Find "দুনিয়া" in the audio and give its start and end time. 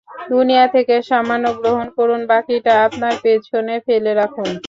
0.29-0.65